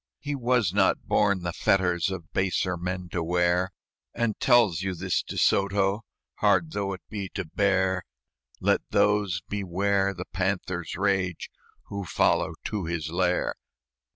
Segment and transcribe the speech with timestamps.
[0.17, 3.69] "He was not born the fetters Of baser men to wear,
[4.15, 6.01] And tells you this, De Soto,
[6.39, 8.01] Hard though it be to bear
[8.59, 11.51] Let those beware the panther's rage
[11.89, 13.53] Who follow to his lair.